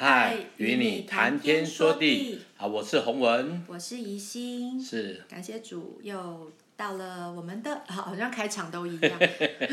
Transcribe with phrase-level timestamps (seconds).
[0.00, 2.38] 嗨，与你谈天说地。
[2.56, 5.24] 好，我是洪文，我是怡心，是。
[5.28, 9.18] 感谢主，又到了我们的， 好像开场都一样。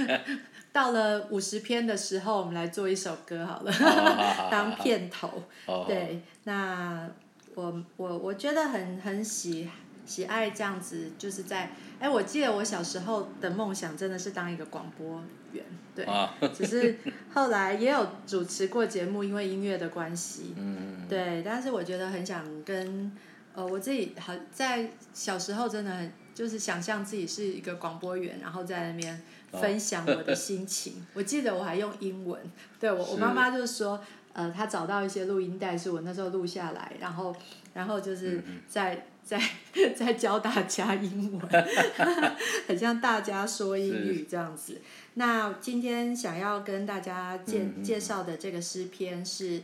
[0.74, 3.72] 到了五十篇的时候，我们来做一首歌好了，
[4.50, 5.44] 当片头。
[5.88, 7.08] 对，那
[7.54, 9.70] 我我我觉得很很喜
[10.06, 11.72] 喜爱这样子，就是在。
[11.98, 15.24] 哎，我记得我小时候的梦想真的是当一个广播
[15.54, 15.64] 员，
[15.96, 16.06] 对，
[16.54, 16.98] 只是
[17.34, 23.10] 后来也有主持过节目，因为音乐的关系，嗯，对，但是我觉得很想跟，
[23.56, 29.22] 呃，我自己好在小时候真的很就是想象自己是一个广播员，然后在那边
[29.54, 31.06] 分享我的 心情。
[31.14, 32.40] 我记得我还用英文，
[32.78, 37.34] 对，我我妈妈就说，呃，她找到一些录音带是我那时候录下来，然后
[37.74, 39.08] 然后就是在。
[39.26, 39.42] 在
[39.98, 41.66] 在教大家英文，
[42.68, 44.80] 很像大家说英语这样子。
[45.16, 49.64] 那今天想要跟大家介、嗯、介绍的这个诗篇是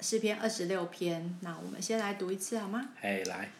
[0.00, 1.36] 诗篇二十六篇。
[1.40, 2.90] 那我们先来读一次好吗？
[3.00, 3.50] 哎，来。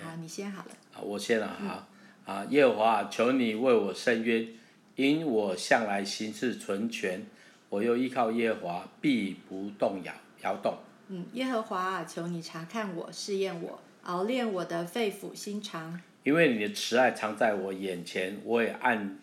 [0.00, 0.70] 好，你先好了。
[0.94, 1.86] 啊，我先了哈。
[2.26, 4.48] 嗯、啊，耶和华，求你为我伸冤，
[4.96, 7.26] 因我向来行事存全，
[7.68, 10.76] 我又依靠耶和华，必不动摇摇动。
[11.08, 13.80] 嗯，耶和华，求你查看我，试验我。
[14.04, 19.18] 熬炼我的肺腑心肠，因为你的慈爱常在我眼前，我也按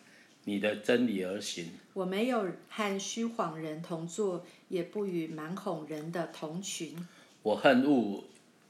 [0.45, 1.71] 你的真理而行。
[1.94, 6.95] 我没有和虚谎人同坐，也不与蛮哄人的同群。
[7.44, 8.23] 我恨恶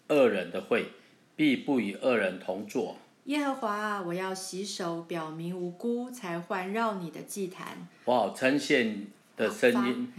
[0.07, 0.87] 恶人的会，
[1.35, 2.97] 必不与恶人同坐。
[3.25, 7.87] 耶和华啊，我要洗手，表明无辜，才环绕你的祭坛。
[8.05, 8.95] 我好称谢
[9.37, 10.11] 的声音，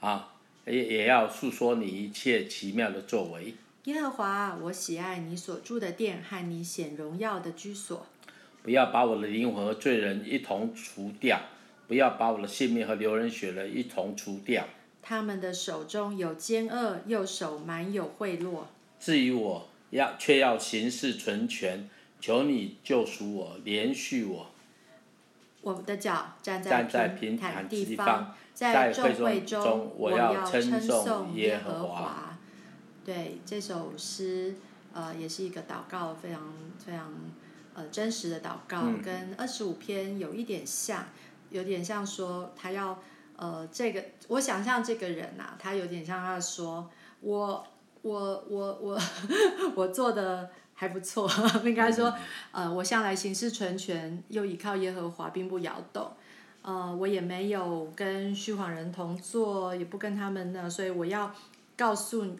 [0.00, 0.34] 啊，
[0.66, 3.54] 也也要述说你一切奇妙的作为。
[3.86, 8.04] 耶和华，我喜爱你所住的殿和你显荣耀的居所。
[8.64, 11.40] 不要把我的灵魂和罪人一同除掉，
[11.86, 14.64] 不要把我的性命和流人血人一同除掉。
[15.00, 18.64] 他们的手中有奸恶，右手满有贿赂。
[18.98, 21.88] 至于我，要却要行事存全，
[22.20, 24.50] 求你救赎我，怜恤我。
[25.60, 32.35] 我的脚站在平坦地方，在众会中，我要称颂耶和华。
[33.06, 34.56] 对这首诗，
[34.92, 36.42] 呃，也是一个祷告，非常
[36.84, 37.12] 非常
[37.72, 41.06] 呃真实的祷告，嗯、跟二十五篇有一点像，
[41.50, 42.98] 有点像说他要
[43.36, 46.90] 呃这个，我想象这个人呐、啊，他有点像他说，
[47.20, 47.64] 我
[48.02, 49.00] 我我我
[49.76, 51.30] 我做的还不错，
[51.62, 52.12] 应该说，
[52.50, 56.10] 呃，我向来行事纯全，又倚靠耶和华，并不摇动，
[56.62, 61.32] 呃，我也没有跟虚谎人同坐，也不跟他们呢，所以我要
[61.76, 62.36] 告诉你。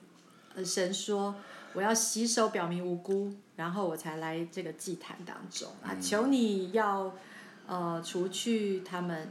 [0.65, 1.35] 神说
[1.75, 5.69] ：“我要洗手，表明无辜，然后我才来这个祭坛当中。
[5.83, 5.95] 啊！
[6.01, 7.13] 求你要
[7.67, 9.29] 呃除去他们，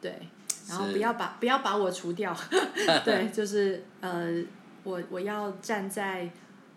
[0.00, 0.28] 对，
[0.68, 2.36] 然后不要把不要把我除掉，
[3.04, 4.42] 对，就是呃
[4.84, 6.30] 我我要站在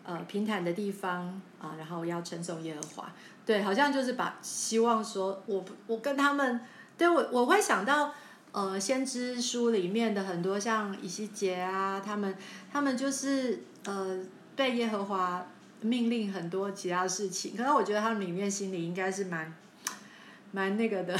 [0.03, 3.13] 呃平坦的地方啊，然后要称颂耶和华，
[3.45, 6.61] 对，好像就是把希望说我我跟他们，
[6.97, 8.13] 对我我会想到
[8.51, 12.35] 呃先知书里面的很多像以西结啊，他们
[12.71, 14.19] 他们就是。”呃，
[14.55, 15.43] 被耶和华
[15.81, 19.51] 命令很多其他事情，可是我觉得他们里面心里应该是蛮，
[20.51, 21.17] 蛮那个的，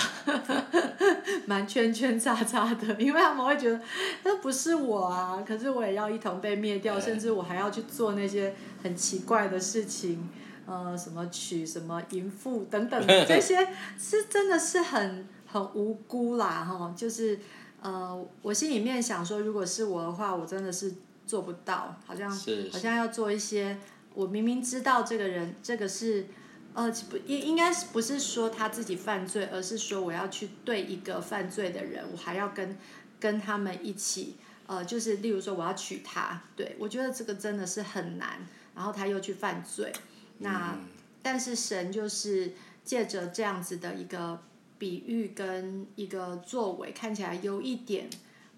[1.47, 3.81] 蛮圈圈叉叉的，因为他们会觉得
[4.23, 8.53] 那不是我啊，可是我也要一同被灭掉，甚至我还要去做那些
[8.83, 10.29] 很奇怪的事情，
[10.67, 13.67] 呃，什么娶什么淫妇等等， 这些
[13.99, 17.39] 是真的是很很无辜啦，哈，就是
[17.81, 20.94] 呃，我心里面想说，如果是我的话，我真的是。
[21.28, 23.78] 做不到，好像好像要做一些。
[24.13, 26.25] 我明明知道这个人，这个是，
[26.73, 32.78] 呃，不应应该是不是说他自己犯罪，而是说我要去对一个犯罪的人，我还要跟
[33.17, 34.35] 跟他们一起，
[34.66, 38.45] 呃，就是例如说我要娶她，对，我觉得这个真的是很难。
[38.75, 39.94] 然后他又去犯罪，
[40.40, 40.78] 那
[41.22, 42.51] 但是神就是
[42.84, 44.41] 借着这样子的一个
[44.81, 48.09] 比喻跟一个作为，看起来有一点。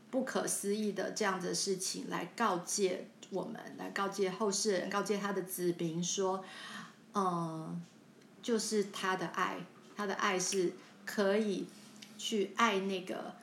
[0.10, 6.46] 不可思议的这样子的事情来告诫我们，来告诫后世人，告诫他的子民说，
[7.16, 7.82] 嗯，
[8.44, 9.58] 就是他的爱，
[9.96, 10.74] 他的爱是
[11.04, 11.66] 可以
[12.16, 13.34] 去爱那个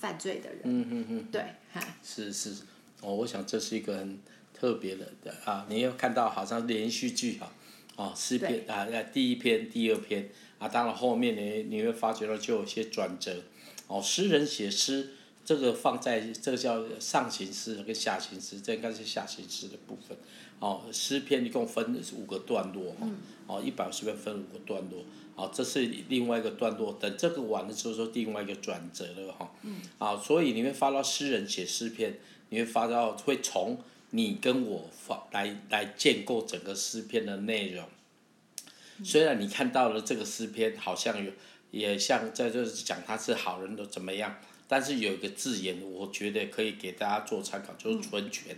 [0.00, 0.62] 犯罪的人。
[0.64, 1.40] 嗯嗯嗯，对，
[1.72, 2.56] 哈是是，
[3.02, 4.18] 哦，我想这是一个很
[4.52, 7.52] 特别的的啊，你要看到好像连续剧哈，
[7.94, 13.42] 哦，四篇啊，第一篇、第二篇啊，当然后面呢你会发觉到就有些转折，
[13.88, 15.10] 哦，诗人写诗。
[15.44, 20.18] 这个放在这个叫上行诗跟下行诗，这应该是下行诗的部分。
[20.58, 23.06] 哦，诗篇一共分五个段落哈，
[23.46, 25.04] 哦，一百五十篇分五个段落，
[25.36, 26.98] 哦，这是另外一个段落。
[27.00, 29.48] 等这个完了之后，说另外一个转折了哈。
[29.98, 32.18] 啊，所以你会发到诗人写诗篇，
[32.48, 33.78] 你会发到会从
[34.10, 37.84] 你跟我发来来建构整个诗篇的内容。
[39.04, 41.30] 虽然你看到了这个诗篇，好像有
[41.70, 44.34] 也像在这讲他是好人的怎么样，
[44.66, 48.56] 但是有一个字眼，我觉得可以给大家做参考，就是纯全，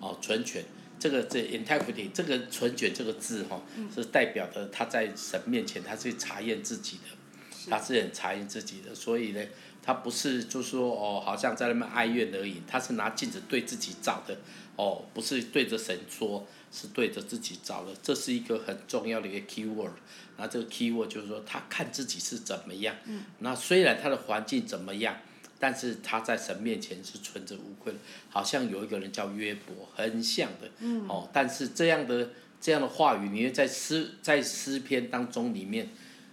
[0.00, 0.64] 哦，纯全。
[0.98, 3.62] 这个这 integrity 这个纯全这个字哈，
[3.94, 9.44] 是代表的他在神面前他是查验自己的，他是很查验自己的，所以呢，
[9.82, 14.38] 他不是就说哦，好像在那边哀怨而已，他是拿镜子对自己照的，
[14.76, 19.92] 哦，不是对着神说，是对着自己找的，这是一个很重要的一个 key word，
[20.36, 22.94] 那这个 key word 就是说他看自己是怎么样，
[23.40, 25.16] 那虽然他的环境怎么样。
[25.58, 30.70] 但是他在神面前是纯洁无愧的，好像有一个人叫约伯，很像的。
[30.80, 32.28] 嗯、哦，但是这样的
[32.60, 35.86] 这样的话语，你在诗在诗篇当中里面，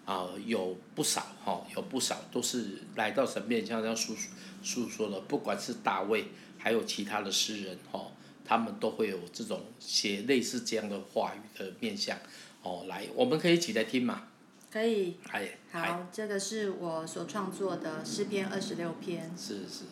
[0.03, 4.13] 啊、呃，有不少哈、哦，有不少都是来到神面前这样诉
[4.61, 6.25] 诉说的，不管是大卫，
[6.57, 8.11] 还有其他的诗人哈、哦，
[8.45, 12.17] 他们都会有这种写类似这样的话语的面向，
[12.61, 14.27] 哦，来，我们可以一起来听嘛。
[14.71, 19.31] 可以，哎好，这个是我所创作的诗篇二十六篇。
[19.37, 19.85] 是是。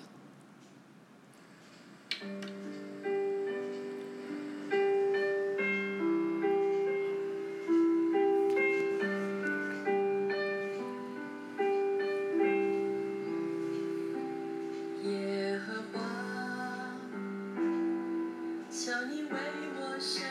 [19.11, 19.37] 你为
[19.75, 20.30] 我扇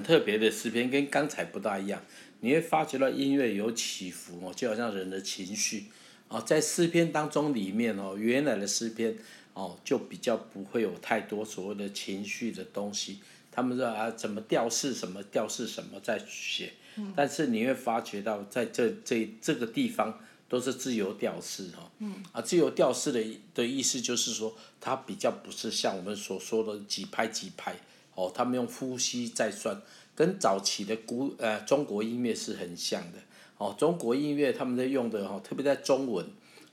[0.00, 2.02] 很特别的诗篇，跟刚才不大一样。
[2.40, 5.88] 你会发觉到音乐有起伏哦，就好像人的情绪。
[6.28, 9.14] 哦，在诗篇当中里面哦，原来的诗篇
[9.52, 13.18] 哦，就比较不会有太多所谓的情绪的东西。
[13.52, 16.72] 他们说啊，怎么调式什么调式什么在写，
[17.14, 22.08] 但是你会发觉到在这这这个地方都是自由调式哦。
[22.32, 23.22] 啊，自由调式的
[23.54, 27.76] 的意思就是说，它比较不是像我们所说的几拍几拍。
[28.14, 29.80] 哦，他们用呼吸在算，
[30.14, 33.18] 跟早期的古呃中国音乐是很像的。
[33.58, 36.26] 哦，中国音乐他们在用的哦，特别在中文。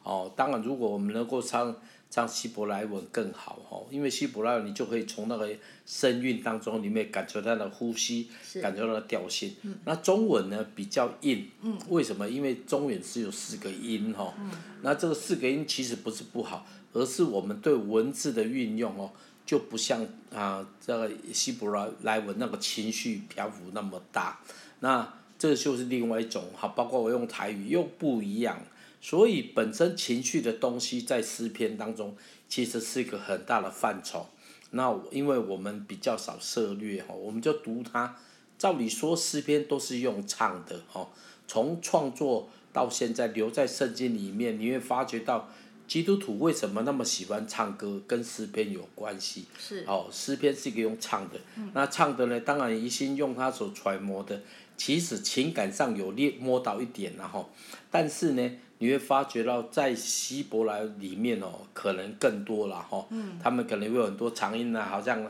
[0.03, 1.75] 哦，当然如果我们能够唱
[2.09, 5.49] 唱希伯来文更好哦，因为希伯来文你就可以从那个
[5.85, 8.29] 声韵当中里面感觉到它的呼吸，
[8.61, 9.53] 感觉到它的调性。
[9.63, 11.49] 嗯、那中文呢比较硬。
[11.61, 11.77] 嗯。
[11.89, 12.29] 为什么？
[12.29, 14.33] 因为中文是有四个音哈。
[14.39, 14.49] 嗯。
[14.81, 19.11] 那这个四个音其实不是不好，而是我们对文字的运用哦。
[19.47, 24.39] 就不像啊，这个希伯来文那个情绪漂浮那么大。
[24.81, 28.59] 那这就是另外一种哈，包括我用台语又不一样，
[29.01, 32.15] 所以本身情绪的东西在诗篇当中
[32.49, 34.27] 其实是一个很大的范畴。
[34.71, 38.17] 那因为我们比较少涉猎哈，我们就读它。
[38.57, 41.07] 照理说诗篇都是用唱的哈，
[41.47, 45.49] 从创作到现在留在圣经里面，你会发觉到
[45.87, 49.45] 基督徒为什么那么喜欢唱歌，跟诗篇有关系。
[49.57, 49.83] 是。
[49.87, 54.41] 哦，诗篇是一个用唱的，嗯、那唱的呢，当然一心用他所揣摩的。
[54.75, 57.49] 其实情感上有略摸到一点然后，
[57.89, 63.03] 但是呢，你会发觉到在希伯来里面哦，可能更多了哈。
[63.09, 63.39] 嗯。
[63.41, 65.23] 他们可能会有很多长音啊，好像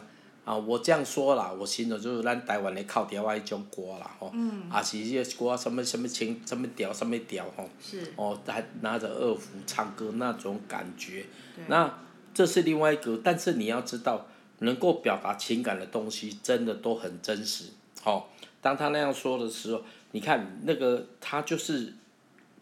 [0.47, 4.31] 啊，我这样说啦，我形容就是咱台湾的靠调啊一种歌啦吼。
[4.33, 4.69] 嗯。
[4.71, 7.69] 啊是一些歌什么什么情什么调什么调吼。
[7.81, 8.13] 是。
[8.15, 11.25] 哦，还拿着二胡唱歌那种感觉。
[11.67, 11.93] 那
[12.33, 14.25] 这是另外一个，但是你要知道，
[14.59, 17.65] 能够表达情感的东西，真的都很真实，
[18.05, 18.23] 哦
[18.61, 21.93] 当他那样说的时候，你看那个他就是，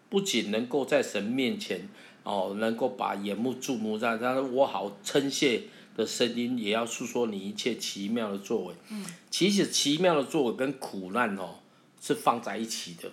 [0.10, 1.88] 不仅能够在神面前
[2.24, 5.64] 哦，能够把眼目注目在，但是我好称谢
[5.96, 8.76] 的声音，也要诉说你一切奇妙的作为。
[8.90, 9.06] 嗯。
[9.32, 11.56] 其实奇妙的作为跟苦难哦
[12.02, 13.10] 是放在一起的。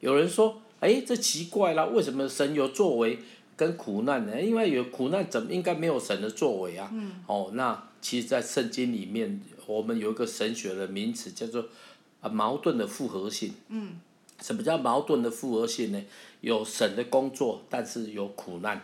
[0.00, 3.18] 有人说，哎，这奇怪了，为什么神有作为
[3.56, 4.40] 跟苦难呢？
[4.40, 6.90] 因为有苦难，怎么应该没有神的作为啊？
[6.92, 7.12] 嗯。
[7.26, 11.66] 哦，那其实，在圣经里面，我们有一个神学的名词叫做。
[12.22, 13.52] 啊，矛盾的复合性。
[13.66, 13.98] 嗯。
[14.40, 16.00] 什么叫矛盾的复合性呢？
[16.40, 18.80] 有神的工作，但是有苦难。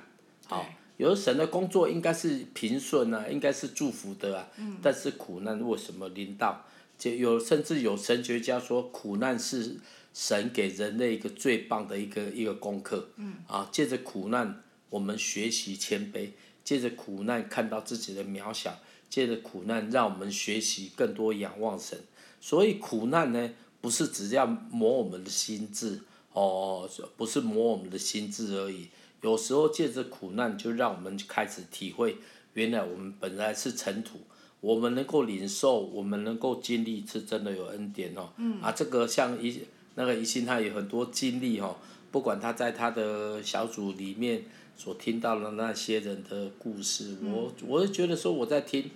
[0.47, 0.67] 好，
[0.99, 4.49] 有神的工作应该是平顺啊，应该是祝福的啊。
[4.59, 4.76] 嗯。
[4.83, 6.67] 但是苦难为什么临到？
[6.99, 9.76] 就有甚至有神学家说，苦难是
[10.12, 13.11] 神给人类一个最棒的一个一个功课。
[13.17, 13.37] 嗯。
[13.47, 16.31] 啊，借着苦难，我们学习谦卑；
[16.64, 18.73] 借着苦难，看到自己的渺小；
[19.09, 21.97] 借着苦难，让我们学习更多仰望神。
[22.40, 23.50] 所以苦难呢，
[23.81, 26.00] 不是只要磨我们的心智，
[26.33, 28.88] 哦，不是磨我们的心智而已。
[29.23, 32.17] 有时候借着苦难，就让我们开始体会，
[32.55, 34.21] 原来我们本来是尘土，
[34.61, 38.31] 我们能够领受，我们能够经历，是真的有恩典哦。
[38.37, 38.61] 嗯。
[38.61, 39.61] 啊，这个像一
[39.97, 41.77] 那个一心，他有很多经历哦，
[42.11, 44.45] 不管他在他的小组里面
[44.77, 48.91] 所听到的那些人的故事，嗯、我我是觉得说我在听。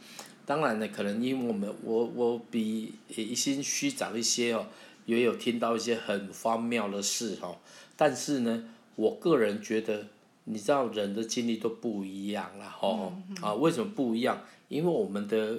[0.45, 4.67] 当然呢，可能因为我们我我比一心虚长一些哦，
[5.07, 7.59] 也有听到一些很荒谬的事哦。
[7.97, 8.64] 但是呢，
[8.96, 10.06] 我个人觉得，
[10.44, 13.12] 你知道人的经历都不一样了哈。
[13.40, 14.40] 啊，为什么不一样？
[14.68, 15.58] 因为我们的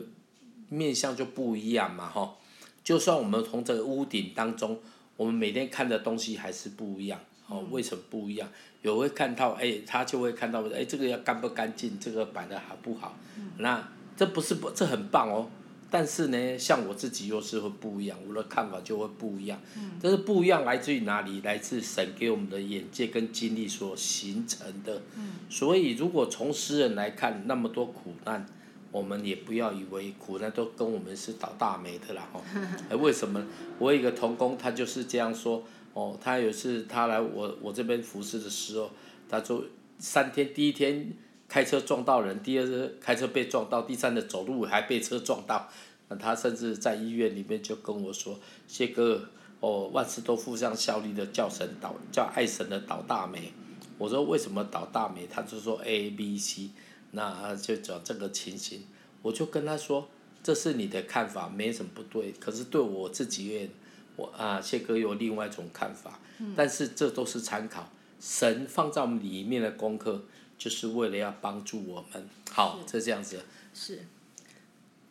[0.70, 2.38] 面相就不一样嘛吼。
[2.84, 4.80] 就算我们从这个屋顶当中，
[5.18, 7.20] 我们每天看的东西还是不一样。
[7.48, 8.50] 哦，为什么不一样？
[8.82, 13.18] 有会看到哎，他就会看到哎，这个要干不干净，这个摆的好不好？
[13.58, 13.88] 那。
[14.16, 15.50] 这不是不，这很棒哦，
[15.96, 19.62] 但是呢，像我自己又是会不一样，我的看法就会不一样。
[19.78, 19.92] 嗯。
[20.02, 21.42] 但是不一样来自于哪里？
[21.42, 25.04] 来自神给我们的眼界跟经历所形成的。
[25.16, 25.34] 嗯。
[25.52, 28.44] 所以，如果从诗人来看，那么多苦难，
[28.92, 32.28] 我们也不要以为苦难都跟我们是倒大霉的啦。
[32.34, 32.42] 哦。
[32.98, 33.46] 为什么？
[33.78, 35.64] 我有一个同工，他就是这样说。
[35.94, 38.90] 哦，他有一次他来我我这边服侍的时候，
[39.30, 39.64] 他说
[40.00, 41.14] 三天，第一天。
[41.54, 45.70] 开车撞到人，第二是开车被撞到，第三的走路还被车撞到，
[46.10, 49.30] 那他甚至在医院里面就跟我说：“谢哥，
[49.60, 53.54] 哦，万事都互相效力的，叫神倒，叫爱神的倒大霉。”
[54.00, 56.72] 我说：“为什么倒大霉？”他就说：“A、B、C，
[57.12, 58.82] 那就讲这个情形。”
[59.22, 60.08] 我就跟他说
[60.42, 62.32] ：“这是你的看法，没什么不对。
[62.40, 63.70] 可是对我自己，
[64.16, 66.20] 我啊，谢哥有另外一种看法。
[66.40, 67.88] 嗯、但是这都是参考，
[68.20, 70.24] 神放在我们里面的功课。”
[70.64, 73.44] 就是为了要帮助我们，好，是这样子。
[73.74, 74.00] 是，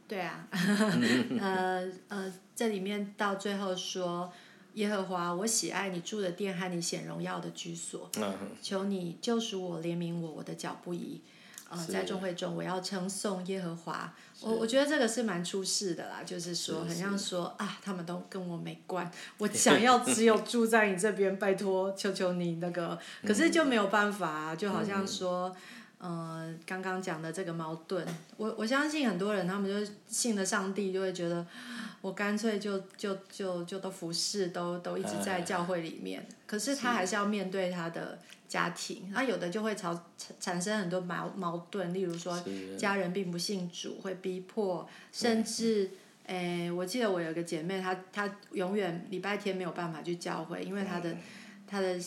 [0.09, 0.49] 对啊，
[1.39, 4.33] 呃呃，这里面到最后说，
[4.77, 11.21] 耶和华，我喜爱你住的殿和你显荣耀的居所，嗯、求你救赎我，怜悯我，我的脚不移。
[11.73, 14.13] 呃，在众会中，我要称颂耶和华。
[14.41, 25.55] 我我觉得这个是蛮出世的啦，就是说，很像说啊，他们都跟我没关， 我想要只有住在你这边，拜托，求求你那个，可是就没有办法啊，就好像说。
[26.05, 28.05] 呃，刚刚讲的这个矛盾，
[28.37, 31.47] 我我相信很多人他们就信了上帝，就会觉得
[32.01, 36.27] 我干脆就就就就都服侍，都都一直在教会里面。
[36.45, 38.19] 可是他还是要面对他的
[38.53, 39.99] 家庭，那有的就会产
[40.39, 42.39] 产生很多矛矛盾，例如说
[42.77, 45.91] 家人并不信主，会逼迫，甚至，
[46.27, 51.17] 诶，我记得我有个姐妹，她她永远礼拜天没有办法去教会，因为她的
[51.67, 51.99] 她的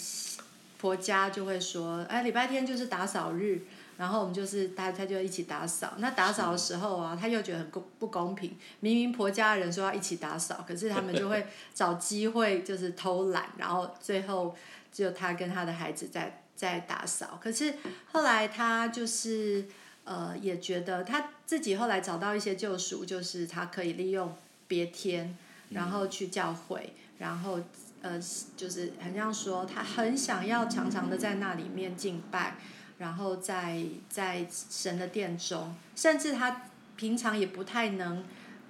[0.78, 3.62] 婆家就会说，哎，礼拜天就是打扫日。
[3.98, 5.94] 然后我们就是她她就一起打扫。
[6.00, 14.54] 那打扫的时候啊，她又觉得很公不公平，明明婆家人说要一起打扫，可是他们就会找机会就是偷懒，然后最后
[14.96, 17.38] 只有他跟他的孩子在在打扫。
[17.44, 17.74] 可是
[18.14, 19.66] 后来他就是
[20.06, 24.34] 呃也觉得他自己后来找到一些救赎，就是他可以利用
[24.70, 25.38] 别天，
[25.72, 27.60] 然后去教会，然后。
[28.02, 28.22] 呃，
[28.56, 32.56] 就是很像说，他很想要常常的在那里面敬拜，
[33.00, 36.62] 然后在在神的殿中，甚至他
[36.96, 38.24] 平常也不太能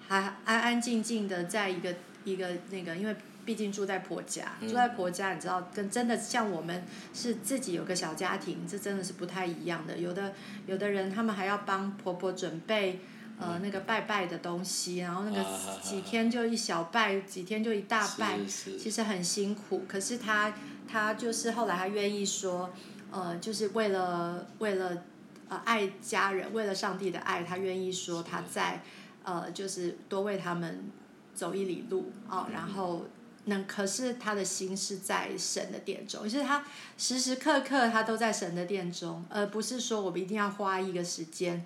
[0.08, 3.13] 还安安静静的在一个一个那个，因为
[3.45, 6.83] 毕竟住在婆家，住在婆家，你知道，跟真的像我们
[7.13, 9.97] 是自己有个小家庭，这真的是不太一样的。
[9.97, 10.33] 有的
[10.65, 12.99] 有的人他们还要帮婆婆准备。
[13.37, 15.45] 呃，那个拜拜的东西，然后那个
[15.81, 19.83] 几天就一小拜，几天就一大拜，其实很辛苦。
[19.89, 20.53] 可是他
[20.87, 22.69] 他就是后来他愿意说，
[23.11, 25.03] 呃，就是为了为了
[25.49, 28.81] 呃爱家人，为了上帝的爱，他愿意说他在
[29.23, 30.89] 呃就是多为他们
[31.33, 33.05] 走一里路啊，然后
[33.45, 36.65] 那可是他的心是在神的殿中，就是他
[36.97, 41.65] 时时刻刻他都在神的殿中，而不是说我们一定要花一个时间。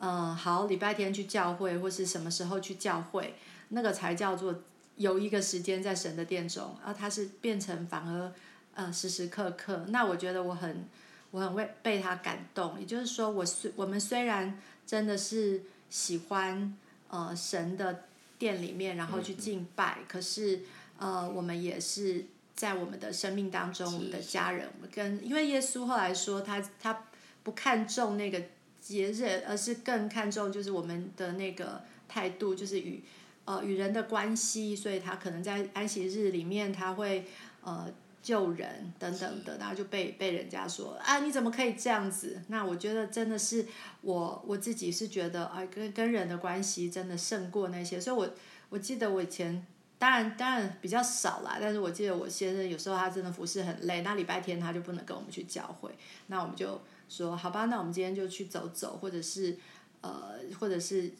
[0.00, 3.34] 嗯，好，礼拜天去教会，或是什么时候去教会，
[3.70, 4.62] 那个才叫做
[4.94, 8.32] 有一个时间在神的殿中，而他是变成反而，
[8.74, 9.86] 呃，时时刻刻。
[9.88, 10.88] 那我觉得我很，
[11.32, 12.78] 我很为被他感动。
[12.78, 14.56] 也就是说，我虽我们虽然
[14.86, 16.76] 真的是喜欢
[17.08, 18.04] 呃神的
[18.38, 20.60] 殿里面，然后去敬拜，可是
[20.98, 27.06] 呃我们也是在我们的生命当中，我们的家人，我们跟因为耶稣后来说他他
[27.42, 28.42] 不看重那个。
[28.80, 33.02] 节日，而是更看重就是我们的那个态度，就是与
[33.44, 37.26] 呃与人的关系，所以他可能在安息日里面他会
[37.62, 42.40] 呃救人等等的，然后就被被人家说啊你怎么可以这样子？
[42.46, 43.66] 那我觉得真的是
[44.00, 48.30] 我我自己是觉得啊跟跟人的关系真的胜过那些，所以我
[48.70, 49.66] 我记得我以前
[49.98, 55.90] 当然当然比较少啦，但是我记得我先生有时候他真的服侍很累，那礼拜天他就不能跟我们去教会，
[56.26, 56.80] 那我们就。
[57.10, 59.56] 说好吧，那我们今天就去走走，或者是，
[60.02, 61.10] 呃，或者是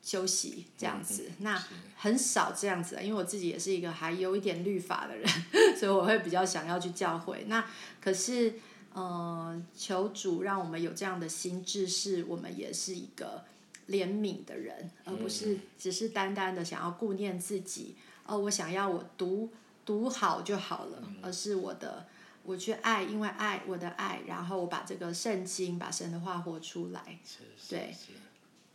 [0.00, 1.24] 休息这样子。
[1.28, 1.62] 嗯、那
[1.98, 5.28] 很少这样子，因为我自己也是一个还有一点律法的人，
[5.76, 7.44] 所以我会比较想要去教会。
[7.46, 7.62] 那
[8.00, 8.54] 可是，
[8.94, 13.44] 呃，求主让我们有这样的心智，是我们也是一个
[13.90, 17.94] 怜悯的人，而不是只是单单的想要顾念自己。
[18.26, 19.50] 哦，我想要我读
[19.84, 22.06] 读好就好了，而是我的。
[22.46, 27.18] 我去爱，因为爱我的爱，然后我把这个圣经，把神的话活出来。
[27.24, 27.70] 是是是。
[27.70, 27.94] 对。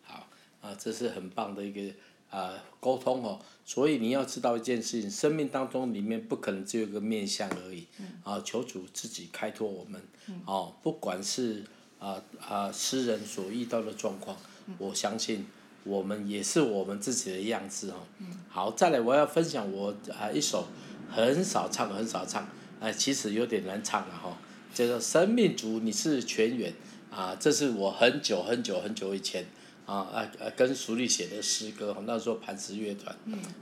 [0.02, 0.28] 好，
[0.60, 1.94] 啊，这是很棒的一个
[2.32, 3.40] 啊沟通哦。
[3.66, 7.86] 所以你要知道一件事情，生命当中里面不可能只有一个面相而已。
[8.00, 8.08] 嗯。
[8.24, 10.02] 啊，求主自己开拓我们。
[10.26, 10.42] 嗯。
[10.48, 11.64] 哦，不管是
[12.00, 14.36] 啊啊诗人所遇到的状况，
[14.66, 15.46] 嗯，我相信
[15.84, 18.06] 我们也是我们自己的样子哦。
[18.20, 18.28] 嗯。
[18.50, 20.68] 好，再来我要分享我啊一首
[21.10, 22.48] 很少唱很少唱。
[22.80, 24.38] 哎，其实有点难唱了哈，
[24.74, 26.72] 叫做《生命主你是泉源》
[27.14, 29.46] 啊，这是我很久很久很久以前
[29.86, 33.14] 啊啊跟淑丽写的诗歌，那时候磐石乐团，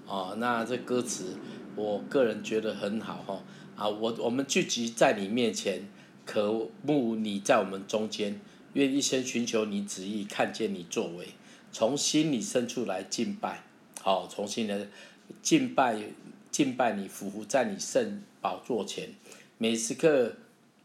[0.05, 1.35] 哦、啊，那这歌词
[1.75, 3.41] 我个人觉得很好哈
[3.75, 5.89] 啊，我我们聚集在你面前，
[6.23, 8.39] 渴慕你在我们中间，
[8.73, 11.29] 愿一生寻求你旨意，看见你作为，
[11.71, 13.63] 从心里深处来敬拜，
[14.01, 14.87] 好、从心里
[15.41, 16.01] 敬拜
[16.49, 18.21] 敬拜你，匍匐在你圣。
[18.39, 19.09] 宝座前，
[19.57, 20.33] 每时刻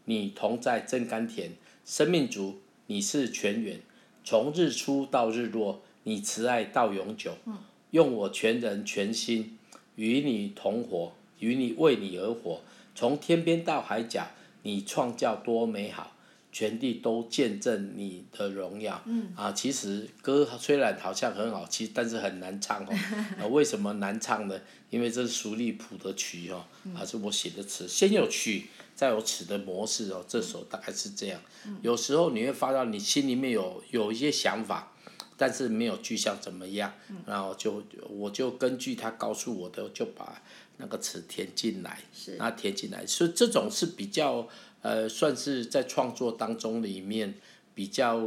[0.05, 1.51] 你同在真甘甜。
[1.85, 3.79] 生命主，你是泉源，
[4.25, 7.31] 从日出到日落，你慈爱到永久。
[7.91, 9.57] 用我全人全心
[9.95, 12.59] 与你同活，与你为你而活。
[12.95, 14.27] 从天边到海角，
[14.63, 16.11] 你创造多美好。
[16.53, 19.01] 全地都见证你的荣耀。
[19.05, 19.33] 嗯。
[19.35, 22.89] 啊，其实歌虽然好像很好，其实但是很难唱哦。
[23.41, 24.57] 啊，为什么难唱呢？
[24.91, 26.63] 因为这是淑丽谱的曲哦，
[26.95, 27.87] 啊是我写的词。
[27.87, 30.23] 先有曲，再有词的模式哦。
[30.27, 31.41] 这首大概是这样。
[31.81, 34.93] 有时候你会发到你心里面有有一些想法，
[35.35, 36.93] 但是没有具象怎么样，
[37.25, 40.39] 然后就我就根据他告诉我的，就把
[40.77, 41.99] 那个词填进来。
[42.13, 42.35] 是。
[42.37, 44.47] 那填进来，所以这种是比较。
[44.83, 47.33] 呃，算是在创作当中里面
[47.73, 48.19] 比较，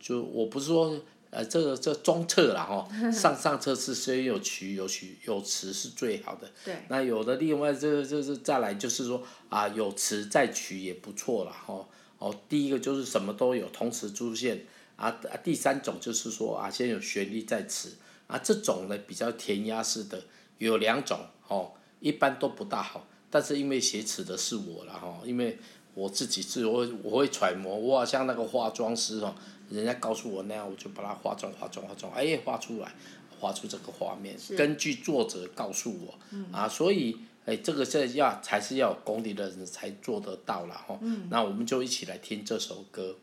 [0.00, 0.98] 就我不是说
[1.30, 6.48] 呃这个这中策啦哈， 上上策是虽然有曲有曲有词是最好的。
[6.64, 6.76] 对。
[6.88, 11.86] 那有的另外这个就是再来就是说啊有词再曲也不错了哈
[12.18, 14.64] 哦，第一个就是什么都有同时出现
[14.94, 15.10] 啊，
[15.42, 17.96] 第三种就是说啊先有旋律再词
[18.28, 20.22] 啊这种呢比较填鸭式的
[20.58, 25.58] 有两种哦，一般都不大好，但是因为写词的是我了哈，因为。
[25.96, 29.34] 我自己是我我会揣摩，我好像那个化妆师哦，
[29.70, 32.94] 人家告诉我那样，我就把它化妆化妆化妆，哎，画出来，
[33.40, 40.98] 画出这个画面，根据作者告诉我，嗯、啊，所以哎，这个是要才是要有功力的人才做得到了哈。
[41.00, 43.16] 嗯、那我们就一起来听这首歌。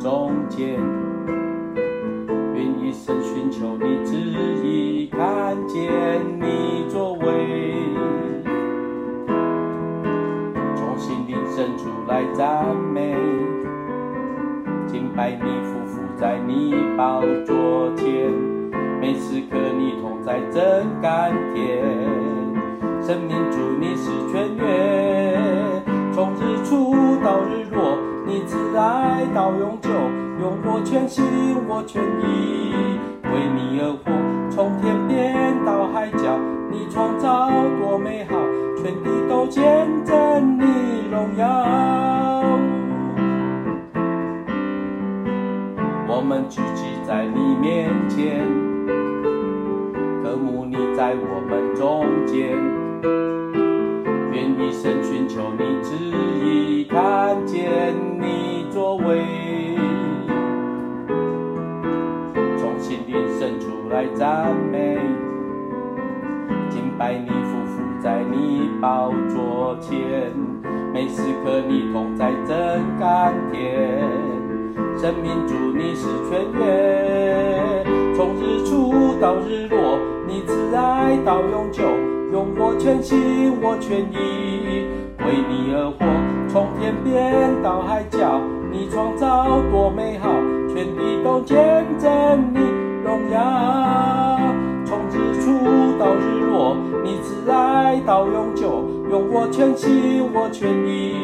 [0.00, 0.80] 中间
[2.54, 5.92] 愿一生寻求你旨意，看见
[6.40, 7.94] 你作为，
[10.74, 13.14] 从心灵深处来赞美，
[14.86, 18.32] 敬拜你，伏伏在你宝座前，
[18.98, 21.84] 每时刻你同在，真甘甜，
[23.02, 27.59] 生命主，你是全源，从日出到日。
[28.72, 29.90] 来到永久，
[30.40, 31.24] 用我全心，
[31.68, 34.12] 我全意，为你而活，
[34.48, 36.38] 从天边到海角，
[36.70, 38.36] 你创造多美好，
[38.76, 42.46] 全地都见证你荣耀。
[46.06, 48.46] 我们聚集在你面前，
[50.22, 52.56] 渴慕你在我们中间，
[54.32, 55.96] 愿一生寻求你，旨
[56.44, 58.59] 意看见你。
[62.58, 64.98] 从心灵深处来赞美，
[66.68, 70.32] 敬拜你，匍匐在你宝座前，
[70.92, 74.00] 每时刻你同在真甘甜，
[74.96, 81.82] 生命主你是全源，从日出到日落，你慈爱到永久，
[82.32, 84.86] 用我全心，我全意。
[85.20, 86.06] 为你而活，
[86.48, 88.40] 从天边到海角，
[88.72, 90.30] 你创造多美好，
[90.68, 92.08] 全地都见证
[92.54, 92.60] 你
[93.04, 94.38] 荣耀。
[94.84, 101.14] 从日出到日落，你慈爱到永久，用我全心我全意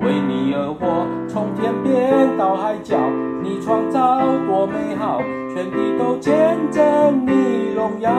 [0.00, 1.06] 为你而活。
[1.28, 2.96] 从天边到海角，
[3.42, 5.20] 你创造多美好，
[5.54, 8.10] 全地都见证你荣耀，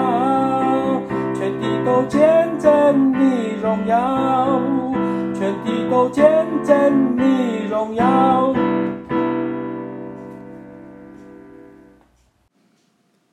[1.33, 4.88] 全地都见证你荣耀。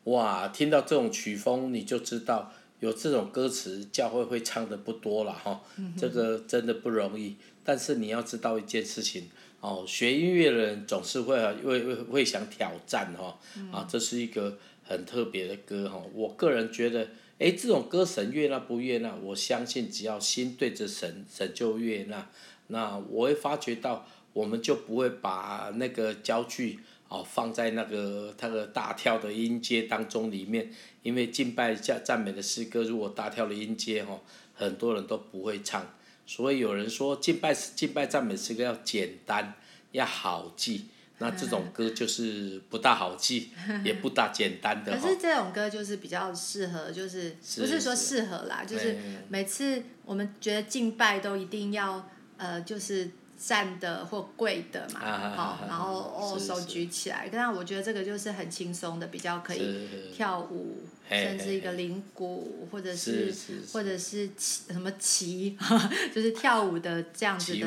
[0.05, 5.61] 哇，听到这种曲风，你就知道有这种歌词，教会会唱的不多了哈。
[5.79, 7.35] 嗯、这个真的不容易。
[7.65, 9.29] 但是你要知道一件事情
[9.61, 13.37] 哦，学音乐的人总是会会会会想挑战哈。
[13.57, 16.01] 嗯、啊，这是一个很特别的歌哈。
[16.15, 19.15] 我个人觉得，哎，这种歌神悦纳不悦纳？
[19.17, 22.31] 我相信只要心对着神，神就悦纳。
[22.69, 26.81] 那我会发觉到，我们就不会把那个焦距。
[27.09, 30.73] 哦，放在那个他的大跳的音阶当中里面，
[31.05, 34.23] 因为敬拜赞赞美的诗歌，如果大跳的音阶哦，
[34.53, 35.95] 很多人都不会唱，
[36.27, 39.55] 所以有人说敬拜敬拜赞美诗歌要简单，
[39.93, 40.87] 要好记，
[41.19, 43.51] 那这种歌就是不大好记，
[43.85, 44.99] 也不大简单的。
[44.99, 48.97] 可是这种歌就是比较适合，就是不是说适合啦，就是
[49.29, 53.11] 每次我们觉得敬拜都一定要呃，就是。
[53.39, 54.99] 站的或跪的嘛，
[55.37, 63.31] 好，然后哦手举起来，但我觉得这个就是很轻松的，比较可以跳舞，甚至一个灵鼓，或者是
[63.75, 65.55] 或者是旗什么旗，
[66.15, 67.67] 就是跳舞的这样子的。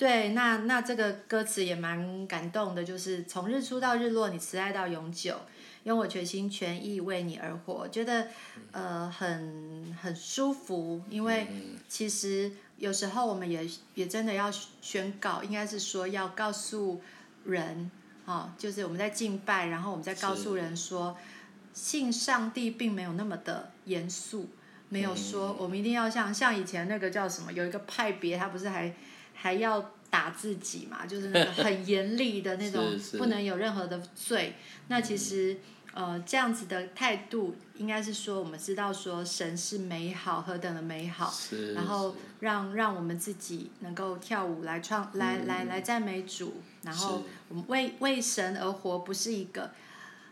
[0.00, 5.36] 对，那那这个歌词也蛮感动的，就是从日出到日落，你慈爱到永久，
[5.84, 8.28] 用我全心全意为你而活，觉得
[8.72, 11.46] 呃很很舒服，因为
[11.86, 12.50] 其实。
[12.80, 17.02] 有时候我们也也真的要宣告，应该是说要告诉
[17.44, 17.90] 人，
[18.24, 21.14] 哦，就是我们在敬拜，然后我们在告诉人说，
[21.74, 24.48] 信上帝并没有那么的严肃，
[24.88, 28.90] 没有说我们一定要像像以前那个叫什么，有一个派别，他不是还
[29.40, 34.54] 还要打自己嘛，就是那 个很严厉的那种，不能有任何的罪。
[34.88, 35.58] 那其实。
[35.92, 49.72] 呃，这样子的态度，应该是说，我们知道说神是美好，何等的美好，是然后让让我们自己能够跳舞来创，来来来赞美主，然后我们为为神而活，不是一个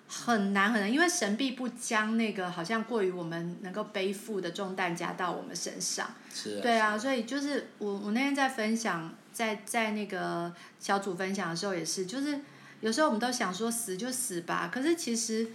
[0.09, 12.41] 很难很难，因为神必不将那个好像过于我们能够背负的重担加到我们身上，是啊对啊，所以就是我我那天在分享，在在那个小组分享的时候也是，就是。
[12.81, 15.49] 有时候我们都想说死就死吧，可是其实，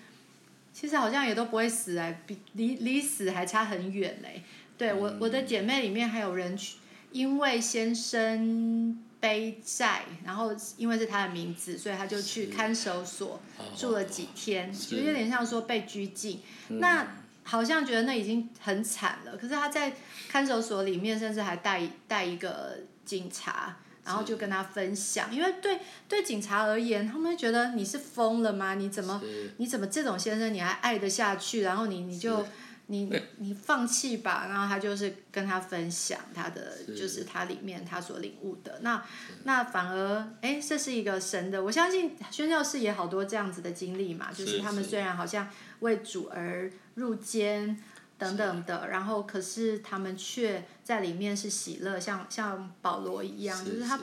[0.74, 4.44] 其实好像也都不会死哎，比离离死还差很远嘞。
[4.78, 6.80] 对我我的姐妹里面还有人去，
[7.14, 13.40] 因为先生背债，然后因为是他的名字，所以他就去看守所
[13.74, 16.42] 住了几天，就有点像说被拘禁。
[16.68, 17.08] 那
[17.44, 19.94] 好像觉得那已经很惨了，可是他在
[20.28, 23.78] 看守所里面，甚至还带带一个警察。
[24.06, 28.76] 然后就跟他分享，因为对对警察而言，他们会觉得你是疯了吗？
[28.76, 29.22] 你怎么
[29.56, 31.62] 你怎么这种先生你还爱得下去？
[31.62, 32.46] 然后你你就
[32.88, 34.48] 你你放弃吧。
[34.50, 38.80] 然后他就是跟他分享他的，就是他里面他所领悟的。
[38.82, 39.04] 那
[39.44, 47.82] 那反而哎，这是一个神的，我相信宣教士也好多这样子的经历嘛，就是他们虽然好像为主而入监。
[48.16, 54.00] 等等的，然后可是他们却在里面是喜乐，像像保罗一样，就是他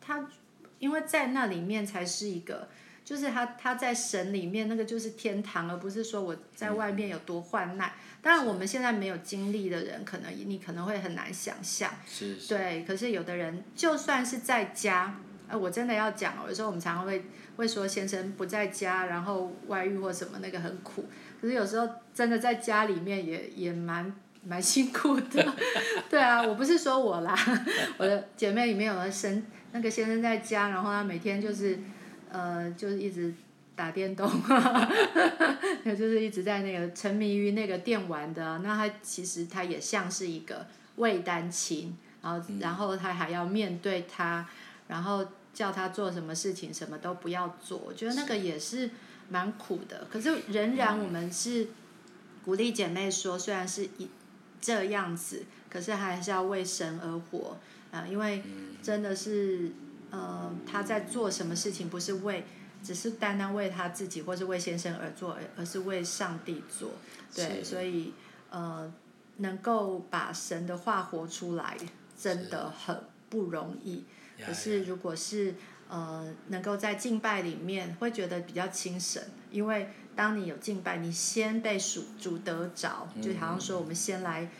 [0.00, 0.28] 他
[0.78, 2.68] 因为在那里面才是一个，
[3.06, 7.88] 就是他他在神里面那个就是天堂，而不是说我在外面有多患难。
[7.88, 12.84] 嗯、当然我们现在没有经历的人，可能你可能会很难想象，是是对。
[12.84, 21.04] 可是有的人就算是在家，呃，我真的要讲，有时候我们常常会会说先生不在家，然后外遇或什么那个很苦。
[21.40, 25.54] 可是有时候真的在家里面也也蛮蛮辛苦的，
[26.10, 27.38] 对啊，我不是说我啦，
[27.98, 31.78] 我的姐妹里面有个生那个先生在家，然后他每天就是，
[32.36, 33.32] 呃，就是一直
[33.74, 34.28] 打电动，
[35.84, 44.46] 就是一直在那个沉迷于那个电玩的，那他其实他也像是一个未单亲，然后然后他还要面对他，
[44.88, 48.90] 然后叫他做什么事情什么都不要做，我觉得那个也是。
[49.28, 51.66] 蛮苦的，可是仍然我们是
[52.44, 54.08] 鼓励姐妹说，虽然是一
[54.60, 57.58] 这样子，可是还是要为神而活。
[57.90, 58.40] 啊，呃，因为
[58.80, 59.72] 真的是
[60.10, 62.44] 呃他在做什么事情，不是为
[62.82, 66.90] 只是单单为他自己或是为先生而做，而而是为上帝做，
[67.34, 68.12] 对，所以
[68.50, 68.92] 呃
[69.38, 71.76] 能够把神的话活出来，
[72.18, 74.04] 真的很不容易。
[74.44, 75.54] 可是如果是
[75.88, 84.50] 呃，能够在敬拜里面会觉得比较轻神，因为当你有敬拜，你先被属主得着，就好像说我们先来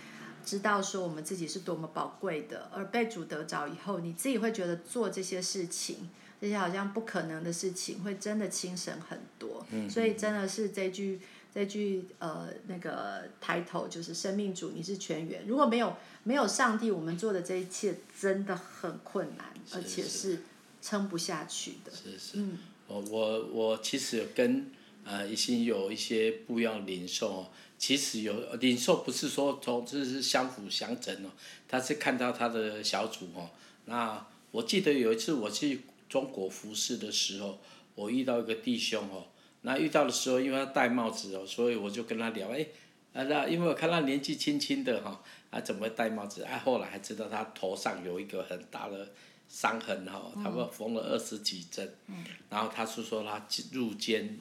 [0.47, 6.09] 知道说我们自己是多么宝贵的，而被主得着以后，你自己会觉得做这些事情，
[6.41, 9.67] 这些好像不可能的事情，会真的轻省很多。
[9.91, 11.21] 所以真的是这句
[11.53, 15.45] 这句呃那个抬头就是生命主，你是全源。
[15.47, 20.39] 如果没有没有上帝，我们做的这一切真的很困难，而且是。
[20.83, 21.91] 撑不下去的。
[21.91, 24.71] 是是，嗯、我我我其实跟
[25.03, 27.51] 呃已经有一些不一样的领受哦。
[27.79, 31.31] 其实有领受不是说从这是相辅相成哦，
[31.69, 33.51] 他是看到他的小组哦。
[33.85, 37.59] 那我记得有一次我去中国服侍的时候，
[37.95, 39.27] 我遇到一个弟兄哦。
[39.63, 42.67] 那遇到的时候，因为他戴帽子哦，所以我就跟他聊，哎，
[43.13, 46.43] 啊那因为我看他年纪轻轻的哈，啊怎么会戴帽子？
[46.43, 49.09] 哎、啊，后来还知道他头上有一个很大的。
[49.49, 54.37] 伤痕哈，他们缝了二十几针，嗯、然后他是说他入监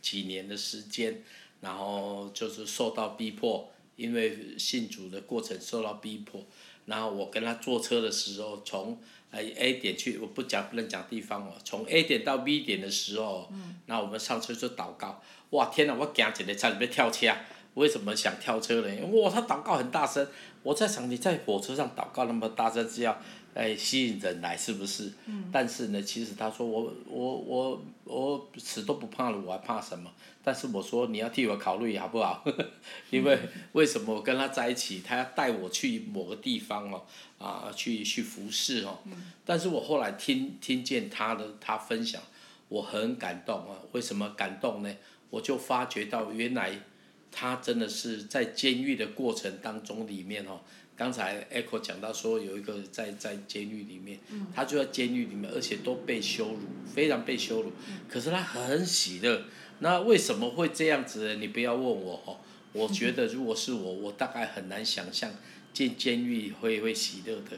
[0.00, 1.22] 几年的时间，
[1.60, 6.44] 然后就是受到逼迫，因为信主的过程受到逼迫，
[6.86, 8.98] 然后我跟他坐车的时候，从
[9.32, 17.32] A 点去，我不讲不能讲地方哦，从 A 点到 B 点的时候，嗯、然后我们上车就祷告，哇天哪，我惊起来在里面跳车，
[17.74, 19.06] 为什么想跳车呢？
[19.06, 20.26] 哇，他祷告很大声，
[20.62, 23.20] 我在想你在火车上祷告那么大声是要。
[23.54, 25.12] 哎，吸引人来是不是？
[25.26, 30.10] 嗯、但是呢，其实他说我我我我死都不怕了，我还怕什么？
[30.42, 32.44] 但是我说你要替我考虑好不好？
[33.10, 33.38] 因为
[33.72, 37.02] 为什么我跟他在一起，他要带我去某个地方哦，
[37.38, 38.98] 啊，去去服侍哦。
[39.06, 39.12] 嗯、
[39.44, 42.22] 但是我后来听听见他的他分享，
[42.68, 43.76] 我很感动啊。
[43.92, 44.94] 为什么感动呢？
[45.28, 46.72] 我就发觉到原来
[47.30, 50.60] 他真的是在监狱的过程当中里面哦。
[51.00, 54.20] 刚才 Echo 讲到说有一个在在监狱里面，
[54.54, 56.60] 他就在监狱里面，而且都被羞辱，
[56.94, 57.72] 非常被羞辱。
[58.06, 59.44] 可是他很喜乐。
[59.78, 61.36] 那为什么会这样子呢？
[61.36, 62.36] 你不要问我哦。
[62.74, 65.30] 我觉得如果是我，我大概很难想象
[65.72, 67.56] 进监狱会会喜乐的。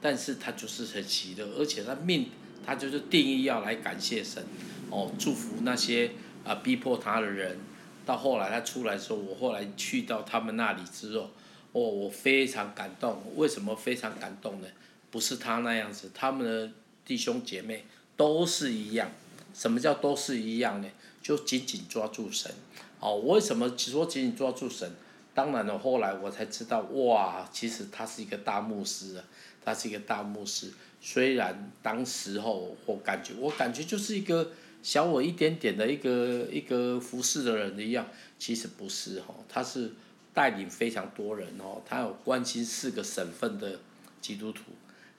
[0.00, 2.26] 但是他就是很喜乐，而且他命
[2.66, 4.44] 他就是定义要来感谢神，
[4.90, 6.10] 哦，祝福那些
[6.42, 7.56] 啊逼迫他的人。
[8.04, 11.30] 到后来他出来的时候，我后来去到他们那里之后。
[11.72, 13.22] 哦，我非常感动。
[13.36, 14.66] 为什么非常感动呢？
[15.10, 16.72] 不是他那样子，他们的
[17.04, 17.84] 弟兄姐妹
[18.16, 19.10] 都是一样。
[19.54, 20.88] 什么叫都是一样呢？
[21.22, 22.52] 就紧紧抓住神。
[22.98, 24.90] 哦，为什么说紧紧抓住神？
[25.32, 29.24] 当然了，后来我才知道，哇，其实他是一个大牧师啊，
[29.64, 30.72] 他是一个大牧师。
[31.00, 34.50] 虽然当时候我感觉，我感觉就是一个
[34.82, 38.08] 小我一点点的一个一个服侍的人一样，
[38.40, 39.92] 其实不是哈，他是。
[40.32, 43.80] 带领非常多人哦，他有关心四个省份的
[44.20, 44.62] 基督徒，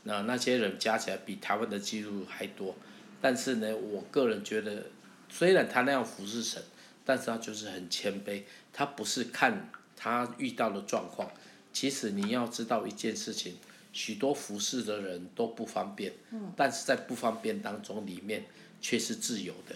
[0.04, 2.76] 那那些人加起来比台湾的基督徒还多，
[3.20, 4.86] 但是呢，我个人觉得，
[5.30, 6.62] 虽然他那样服侍神，
[7.04, 11.30] 但是他就是很谦卑，他不是看他遇到的状况。
[11.74, 13.56] 其实你要知道一件事情，
[13.94, 16.14] 许多服侍的人都不方便，
[16.56, 18.46] 但是在不方便当中里面
[18.82, 19.76] 却是自由的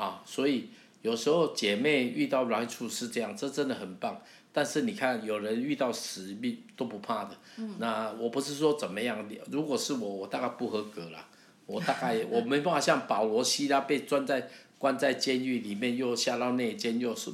[0.00, 0.22] 啊。
[0.26, 0.70] 所以
[1.02, 4.20] 有时候姐妹遇到难处是这样，这真的很棒。
[4.56, 7.36] 但是你看，有人遇到死命都不怕的。
[7.58, 11.26] 嗯、那我不是说怎么样，如果是我，我大概不合格了。
[11.66, 17.30] 我大概 我没办法像保罗、西拉被关在关在监狱里面，又下到内监，又是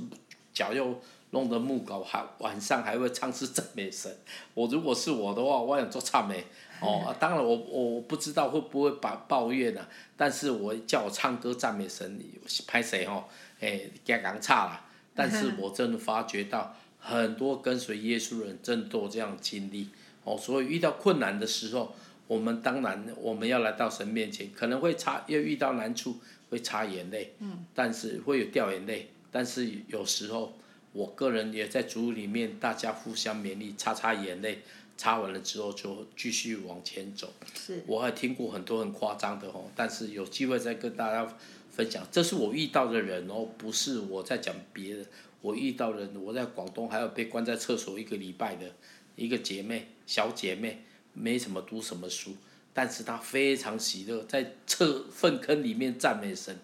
[0.52, 4.12] 脚又弄得木狗，还晚上还会唱诗赞美神。
[4.54, 6.44] 我如果是我的话，我想做唱美。
[6.80, 9.88] 哦，啊、当然我我不知道会不会把抱怨呢、啊？
[10.16, 12.18] 但是我叫我唱歌赞美神，
[12.66, 13.22] 拍谁哦？
[13.60, 14.86] 哎，刚刚差了。
[15.14, 16.74] 但是我真的发觉到。
[17.04, 19.88] 很多跟随耶稣的人真的都有这样经历。
[20.24, 21.92] 哦，所以遇到困难的时候，
[22.28, 30.56] 我们当然我们要来到神面前，可能会擦，又遇到难处会擦眼泪，嗯，但是会有掉眼泪，但是有时候
[30.92, 34.60] 我个人也在主里面，大家互相勉励，擦擦眼泪，
[34.96, 37.32] 擦完了之后就继续往前走。
[37.52, 41.36] 是，我还听过很多很夸张的哦，但是有机会再跟大家
[41.72, 45.06] 分享，这是我遇到的人哦，不是我在讲别人。
[45.40, 48.70] 我遇到人，我在广东还有被关在厕所一个礼拜的
[49.16, 52.36] 一个姐妹，小姐妹，没什么读什么书，
[52.72, 56.56] 但是她非常喜乐，在厕粪坑里面赞美神，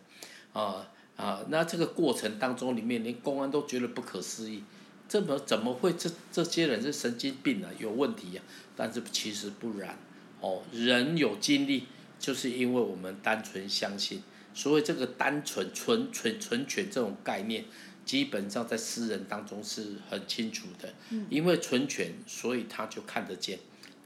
[0.53, 4.63] 啊啊，那这个过程当中里面连公安都觉得不可思议，
[5.09, 8.45] 这么怎么会这这些人是神经病啊，有问题、啊？
[8.77, 9.99] 但是其实不然，
[10.41, 11.87] 哦，人有经历，
[12.21, 14.23] 就是因为我们单纯相信，
[14.59, 17.65] 所以这个单纯纯纯纯全这种概念。
[18.05, 20.91] 基本上在诗人当中是很清楚的，
[21.29, 23.59] 因为纯全，所以他就看得见，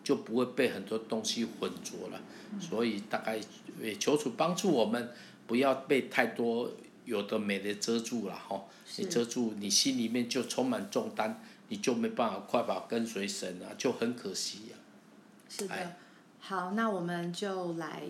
[0.03, 2.21] 就不会被很多东西混浊了。
[2.61, 3.39] 所以大概
[3.81, 5.13] 也求主帮助我们，
[5.47, 6.73] 不要被太多
[7.05, 8.65] 有的没的遮住了哈。
[8.97, 14.77] 你遮住，你心里面就充满重担，你就没办法快跑跟随神啊，就很可惜呀。
[15.49, 15.93] 是的，
[16.41, 18.03] 好，那我们就来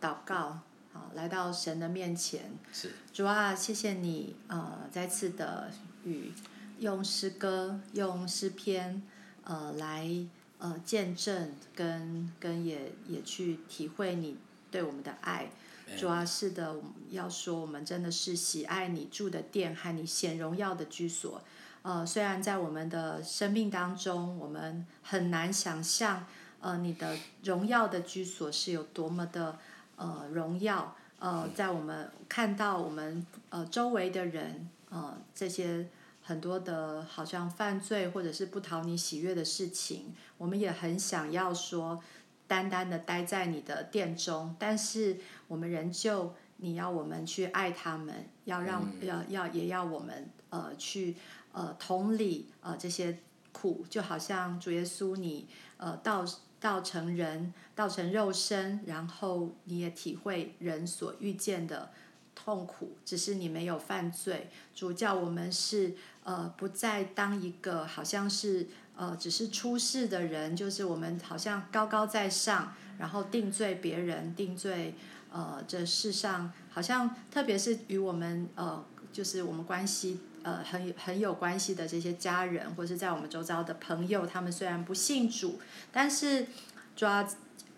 [0.00, 0.58] 祷告。
[1.14, 5.70] 来到神的面前，是主啊，谢谢你，呃，再次的
[6.04, 6.32] 与
[6.78, 9.02] 用诗歌、用诗篇，
[9.44, 10.08] 呃，来
[10.58, 14.36] 呃见证跟跟也也去体会你
[14.70, 15.50] 对我们的爱。
[15.96, 16.76] 主啊，是的，
[17.10, 21.42] 要说我们真的是喜爱你住的殿和你显荣耀的居所。
[21.82, 26.26] 呃，虽然在我们的生命当中，我们很难想象，
[26.60, 29.58] 呃，你的荣耀的居所是有多么的。
[29.96, 35.88] 呃，荣耀，呃，在我们看到我们呃周围的人，呃，这些
[36.22, 41.98] 很多的，好像犯罪或者是不讨你喜悦的事情，我们也很想要说，
[42.46, 45.16] 单单的待在你的殿中，但是
[45.48, 51.16] 我们仍旧，你要我们去爱他们，要让要要也要我们呃去
[51.52, 53.18] 呃同理呃这些
[53.52, 56.22] 苦，就好像主耶稣你呃到。
[56.60, 61.90] 道成人，道成肉身，然后你也体会人所遇见的
[62.34, 64.50] 痛苦，只是你没有犯罪。
[64.74, 68.66] 主教我们是呃，不再当一个好像是
[68.96, 74.94] 呃，只是出世的人，就是我们好像高高在上，然后定罪别人，定罪
[75.30, 80.20] 呃，这世上好像特别是与我们呃，就是我们关系。
[80.46, 85.58] 呃，很很有关系的这些家人，或是在我们周遭的朋友，他们虽然不信主，
[85.90, 86.46] 但是
[86.94, 87.28] 抓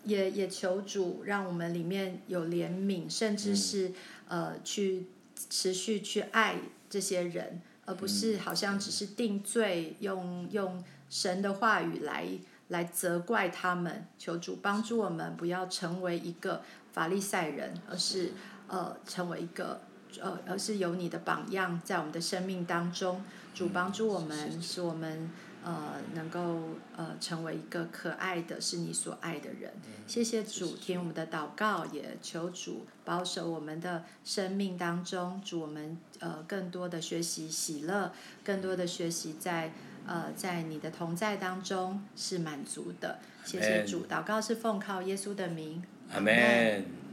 [0.05, 3.91] 也也求主让我们里面有怜悯，甚至是
[4.29, 5.07] 呃去
[5.49, 6.57] 持续去爱
[6.91, 12.29] 这些人，而不是好像只是定罪，用用神的话语来
[12.69, 14.07] 来责怪他们。
[14.19, 16.61] 求主帮助我们，不要成为一个
[16.93, 18.33] 法利赛人，而是
[18.67, 19.81] 呃成为一个。
[20.21, 23.23] 呃，而是有你的榜样在我们的生命当中，
[23.55, 25.31] 主帮助我们，使我们
[25.63, 29.73] 呃能够呃成为一个可爱的，是你所爱的人。
[30.07, 39.73] 谢谢主，听我们的祷告，也求主保守我们的生命当中，主我们呃更多的学习喜乐，更多的学习在
[40.07, 43.19] 呃在你的同在当中是满足的。
[43.45, 45.83] 谢谢主，祷告是奉靠耶稣的名。
[46.13, 47.08] 阿门。